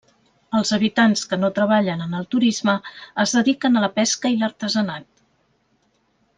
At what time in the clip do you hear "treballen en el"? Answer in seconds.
1.57-2.25